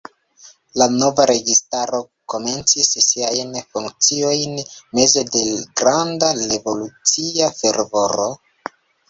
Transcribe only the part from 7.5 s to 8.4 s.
fervoro.